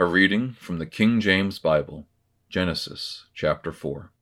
[0.00, 2.06] A reading from the King James Bible,
[2.48, 4.12] Genesis chapter 4.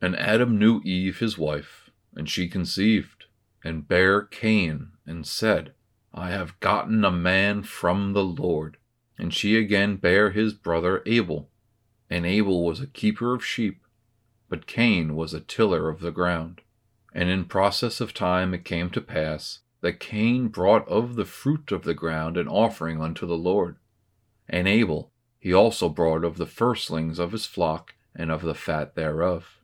[0.00, 3.26] And Adam knew Eve his wife, and she conceived,
[3.62, 5.74] and bare Cain, and said,
[6.14, 8.78] I have gotten a man from the Lord.
[9.18, 11.50] And she again bare his brother Abel.
[12.08, 13.82] And Abel was a keeper of sheep,
[14.48, 16.62] but Cain was a tiller of the ground.
[17.12, 21.70] And in process of time it came to pass that Cain brought of the fruit
[21.70, 23.76] of the ground an offering unto the Lord
[24.48, 25.12] and Abel
[25.44, 29.60] he also brought of the firstlings of his flock and of the fat thereof.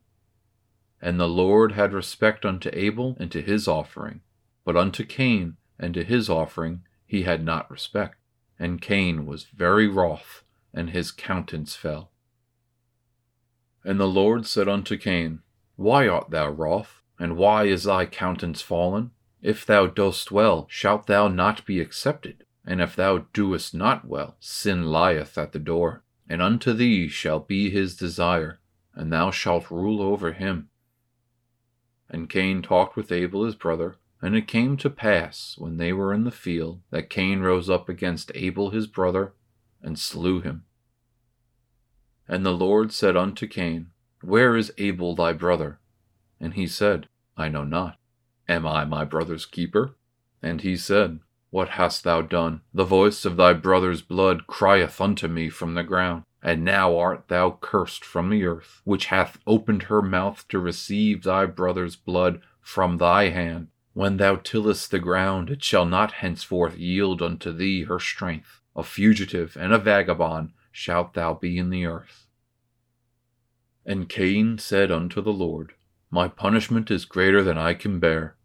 [1.01, 4.21] And the Lord had respect unto Abel and to his offering,
[4.63, 8.19] but unto Cain and to his offering he had not respect.
[8.59, 10.45] And Cain was very wroth,
[10.75, 12.11] and his countenance fell.
[13.83, 15.41] And the Lord said unto Cain,
[15.77, 19.13] Why art thou wroth, and why is thy countenance fallen?
[19.41, 22.45] If thou dost well, shalt thou not be accepted?
[22.65, 27.41] And if thou doest not well, sin lieth at the door, and unto thee shall
[27.41, 28.61] be his desire,
[28.95, 30.69] and thou shalt rule over him.
[32.09, 36.13] And Cain talked with Abel his brother, and it came to pass, when they were
[36.13, 39.35] in the field, that Cain rose up against Abel his brother,
[39.83, 40.65] and slew him.
[42.29, 45.81] And the Lord said unto Cain, Where is Abel thy brother?
[46.39, 47.99] And he said, I know not.
[48.49, 49.97] Am I my brother's keeper?
[50.43, 51.21] And he said,
[51.51, 52.61] what hast thou done?
[52.73, 56.25] The voice of thy brother's blood crieth unto me from the ground.
[56.43, 61.23] And now art thou cursed from the earth, which hath opened her mouth to receive
[61.23, 63.69] thy brother's blood from thy hand.
[63.93, 68.61] When thou tillest the ground, it shall not henceforth yield unto thee her strength.
[68.77, 72.27] A fugitive and a vagabond shalt thou be in the earth.
[73.85, 75.75] And Cain said unto the Lord,
[76.11, 78.37] My punishment is greater than I can bear.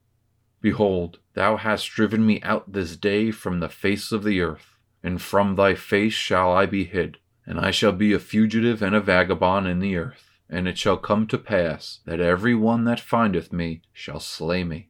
[0.65, 5.21] Behold, thou hast driven me out this day from the face of the earth, and
[5.21, 8.99] from thy face shall I be hid, and I shall be a fugitive and a
[8.99, 10.31] vagabond in the earth.
[10.49, 14.89] And it shall come to pass that every one that findeth me shall slay me.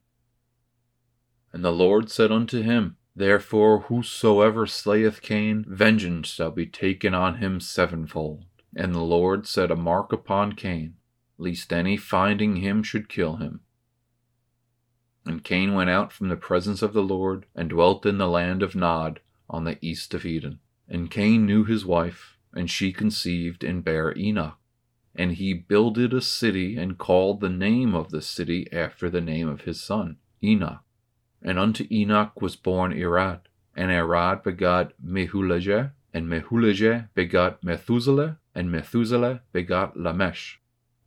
[1.52, 7.40] And the Lord said unto him, Therefore whosoever slayeth Cain, vengeance shall be taken on
[7.40, 8.46] him sevenfold.
[8.74, 10.96] And the Lord set a mark upon Cain,
[11.38, 13.60] lest any finding him should kill him.
[15.26, 18.62] And Cain went out from the presence of the Lord, and dwelt in the land
[18.62, 20.60] of Nod, on the east of Eden.
[20.88, 24.58] And Cain knew his wife, and she conceived and bare Enoch.
[25.16, 29.48] And he builded a city, and called the name of the city after the name
[29.48, 30.84] of his son, Enoch.
[31.42, 33.42] And unto Enoch was born Irad,
[33.76, 40.60] and Irad begot Mehujael, and Mehujael begot Methusael, and Methusael begot Lamech.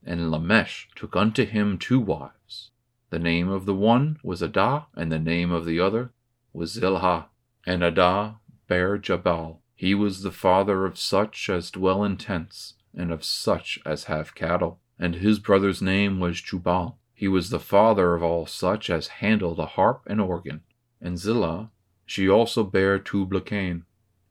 [0.05, 2.71] And Lamech took unto him two wives.
[3.11, 6.13] The name of the one was Adah, and the name of the other
[6.53, 7.29] was Zillah.
[7.67, 8.37] And Adah
[8.67, 9.61] bare Jabal.
[9.75, 14.35] He was the father of such as dwell in tents, and of such as have
[14.35, 14.81] cattle.
[14.99, 16.99] And his brother's name was Jubal.
[17.15, 20.63] He was the father of all such as handle the harp and organ.
[21.01, 21.71] And Zillah,
[22.05, 23.85] she also bare Tubal-Cain,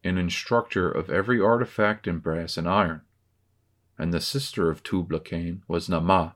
[0.04, 3.02] an instructor of every artifact in brass and iron.
[3.98, 6.34] And the sister of Tubal-Cain was Naamah,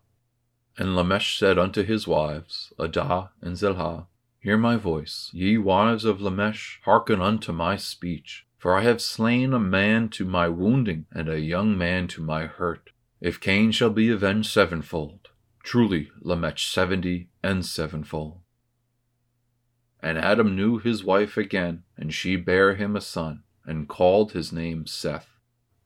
[0.78, 4.08] and Lamech said unto his wives, Adah and Zillah,
[4.40, 8.46] Hear my voice, ye wives of Lamech, hearken unto my speech.
[8.58, 12.46] For I have slain a man to my wounding, and a young man to my
[12.46, 12.92] hurt.
[13.20, 15.30] If Cain shall be avenged sevenfold,
[15.64, 18.40] truly Lamech seventy and sevenfold.
[20.02, 24.52] And Adam knew his wife again, and she bare him a son, and called his
[24.52, 25.31] name Seth.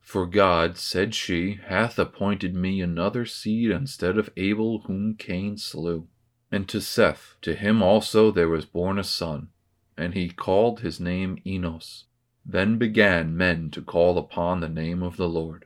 [0.06, 6.06] For God, said she, hath appointed me another seed instead of Abel whom Cain slew.
[6.48, 9.48] And to Seth, to him also there was born a son,
[9.96, 12.04] and he called his name Enos.
[12.44, 15.64] Then began men to call upon the name of the Lord.